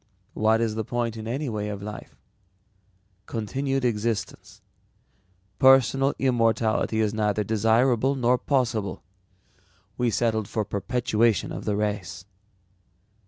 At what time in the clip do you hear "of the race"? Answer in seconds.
11.51-12.25